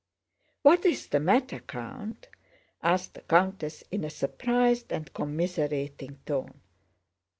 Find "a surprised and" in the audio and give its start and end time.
4.03-5.13